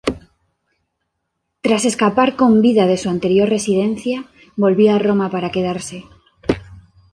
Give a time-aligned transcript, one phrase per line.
[1.63, 4.25] Tras escapar con vida de su anterior residencia,
[4.57, 6.05] volvió a Roma para quedarse.